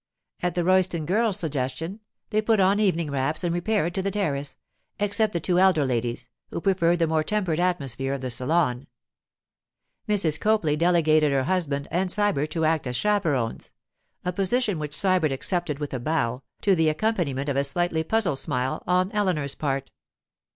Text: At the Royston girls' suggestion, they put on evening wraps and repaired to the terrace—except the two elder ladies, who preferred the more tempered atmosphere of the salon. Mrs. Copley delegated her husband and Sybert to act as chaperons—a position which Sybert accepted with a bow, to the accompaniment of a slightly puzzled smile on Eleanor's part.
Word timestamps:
At 0.41 0.55
the 0.55 0.63
Royston 0.63 1.05
girls' 1.05 1.37
suggestion, 1.37 1.99
they 2.31 2.41
put 2.41 2.59
on 2.59 2.79
evening 2.79 3.11
wraps 3.11 3.43
and 3.43 3.53
repaired 3.53 3.93
to 3.93 4.01
the 4.01 4.09
terrace—except 4.09 5.31
the 5.31 5.39
two 5.39 5.59
elder 5.59 5.85
ladies, 5.85 6.27
who 6.49 6.59
preferred 6.59 6.97
the 6.97 7.05
more 7.05 7.23
tempered 7.23 7.59
atmosphere 7.59 8.15
of 8.15 8.21
the 8.21 8.31
salon. 8.31 8.87
Mrs. 10.09 10.39
Copley 10.39 10.75
delegated 10.75 11.31
her 11.31 11.43
husband 11.43 11.87
and 11.91 12.09
Sybert 12.09 12.49
to 12.49 12.65
act 12.65 12.87
as 12.87 12.95
chaperons—a 12.97 14.33
position 14.33 14.79
which 14.79 14.95
Sybert 14.97 15.31
accepted 15.31 15.77
with 15.77 15.93
a 15.93 15.99
bow, 15.99 16.41
to 16.61 16.73
the 16.73 16.89
accompaniment 16.89 17.47
of 17.47 17.55
a 17.55 17.63
slightly 17.63 18.03
puzzled 18.03 18.39
smile 18.39 18.83
on 18.87 19.11
Eleanor's 19.11 19.53
part. 19.53 19.91